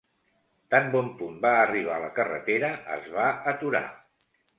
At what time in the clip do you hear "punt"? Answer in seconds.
1.19-1.35